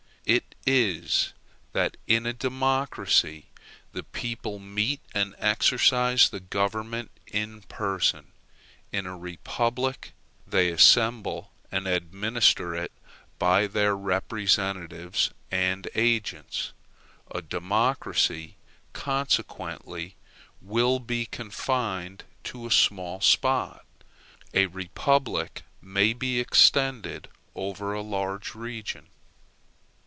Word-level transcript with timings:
It 0.23 0.53
is, 0.67 1.33
that 1.73 1.97
in 2.05 2.27
a 2.27 2.31
democracy, 2.33 3.47
the 3.93 4.03
people 4.03 4.59
meet 4.59 5.01
and 5.15 5.35
exercise 5.39 6.29
the 6.29 6.39
government 6.39 7.09
in 7.27 7.63
person; 7.63 8.31
in 8.91 9.07
a 9.07 9.17
republic, 9.17 10.13
they 10.45 10.69
assemble 10.71 11.51
and 11.71 11.87
administer 11.87 12.75
it 12.75 12.91
by 13.39 13.65
their 13.65 13.97
representatives 13.97 15.31
and 15.49 15.87
agents. 15.95 16.71
A 17.33 17.41
democracy, 17.41 18.55
consequently, 18.93 20.15
will 20.61 20.99
be 20.99 21.25
confined 21.25 22.23
to 22.45 22.67
a 22.67 22.71
small 22.71 23.19
spot. 23.21 23.83
A 24.53 24.67
republic 24.67 25.63
may 25.81 26.13
be 26.13 26.39
extended 26.39 27.27
over 27.55 27.91
a 27.93 28.01
large 28.03 28.53
region. 28.53 29.07